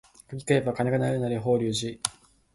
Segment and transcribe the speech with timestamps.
[0.31, 1.99] 柿食えば鐘が鳴るなり法隆寺